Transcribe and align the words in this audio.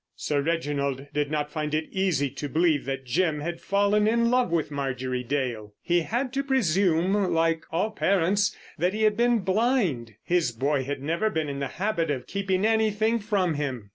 Sir 0.15 0.41
Reginald 0.41 1.05
did 1.13 1.29
not 1.29 1.51
find 1.51 1.75
it 1.75 1.87
easy 1.91 2.31
to 2.31 2.49
believe 2.49 2.85
that 2.85 3.05
Jim 3.05 3.39
had 3.41 3.61
fallen 3.61 4.07
in 4.07 4.31
love 4.31 4.49
with 4.49 4.71
Marjorie 4.71 5.23
Dale. 5.23 5.75
He 5.79 5.99
had 6.01 6.33
to 6.33 6.43
presume, 6.43 7.13
like 7.31 7.65
all 7.71 7.91
parents, 7.91 8.57
that 8.79 8.95
he 8.95 9.03
had 9.03 9.15
been 9.15 9.41
blind. 9.41 10.15
His 10.23 10.51
boy 10.53 10.83
had 10.85 11.03
never 11.03 11.29
been 11.29 11.49
in 11.49 11.59
the 11.59 11.67
habit 11.67 12.09
of 12.09 12.25
keeping 12.25 12.65
anything 12.65 13.19
from 13.19 13.53
him. 13.53 13.89